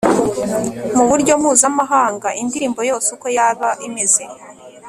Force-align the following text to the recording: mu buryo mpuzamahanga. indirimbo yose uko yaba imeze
mu 0.95 1.03
buryo 1.09 1.33
mpuzamahanga. 1.41 2.27
indirimbo 2.41 2.79
yose 2.89 3.07
uko 3.15 3.27
yaba 3.37 3.69
imeze 3.87 4.23